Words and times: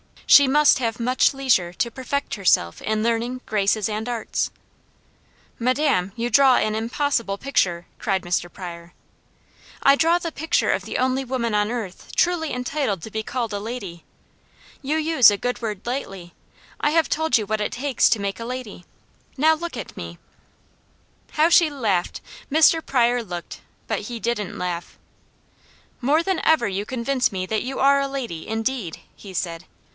She 0.25 0.47
must 0.47 0.79
have 0.79 0.97
much 0.99 1.33
leisure 1.33 1.73
to 1.73 1.91
perfect 1.91 2.33
herself 2.35 2.81
in 2.81 3.03
learning, 3.03 3.41
graces 3.45 3.87
and 3.87 4.07
arts" 4.09 4.49
"Madame, 5.59 6.13
you 6.15 6.29
draw 6.29 6.55
an 6.55 6.73
impossible 6.73 7.37
picture!" 7.37 7.85
cried 7.99 8.23
Mr. 8.23 8.51
Pryor. 8.51 8.93
"I 9.83 9.95
draw 9.95 10.17
the 10.17 10.31
picture 10.31 10.71
of 10.71 10.83
the 10.85 10.97
only 10.97 11.23
woman 11.23 11.53
on 11.53 11.69
earth 11.69 12.15
truly 12.15 12.51
entitled 12.53 13.03
to 13.03 13.11
be 13.11 13.21
called 13.23 13.53
a 13.53 13.59
lady. 13.59 14.03
You 14.81 14.97
use 14.97 15.29
a 15.29 15.37
good 15.37 15.61
word 15.61 15.81
lightly. 15.85 16.33
I 16.79 16.91
have 16.91 17.09
told 17.09 17.37
you 17.37 17.45
what 17.45 17.61
it 17.61 17.73
takes 17.73 18.09
to 18.09 18.19
make 18.19 18.39
a 18.39 18.45
lady 18.45 18.85
now 19.37 19.53
look 19.53 19.77
at 19.77 19.95
me!" 19.95 20.17
How 21.33 21.49
she 21.49 21.69
laughed! 21.69 22.21
Mr. 22.49 22.83
Pryor 22.83 23.21
looked, 23.21 23.59
but 23.85 23.99
he 24.03 24.19
didn't 24.19 24.57
laugh. 24.57 24.97
"More 25.99 26.23
than 26.23 26.39
ever 26.43 26.67
you 26.67 26.85
convince 26.85 27.31
me 27.31 27.45
that 27.47 27.63
you 27.63 27.79
are 27.79 27.99
a 27.99 28.07
lady, 28.07 28.47
indeed," 28.47 29.01
he 29.15 29.33
said. 29.33 29.65